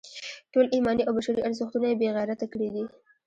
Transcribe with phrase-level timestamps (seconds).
[0.51, 2.83] ټول ایماني او بشري ارزښتونه یې بې غیرته کړي دي.